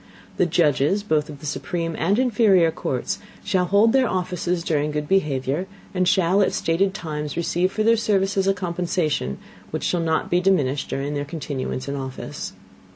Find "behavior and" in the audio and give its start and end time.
5.07-6.07